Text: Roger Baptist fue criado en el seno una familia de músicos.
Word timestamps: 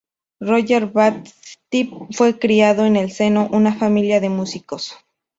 Roger 0.39 0.87
Baptist 0.87 1.59
fue 2.09 2.39
criado 2.39 2.85
en 2.87 2.95
el 2.95 3.11
seno 3.11 3.47
una 3.51 3.75
familia 3.75 4.19
de 4.19 4.29
músicos. 4.29 4.95